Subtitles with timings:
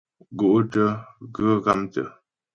[0.39, 0.87] Gó'tə̂
[1.33, 2.07] ghə ghámtə́.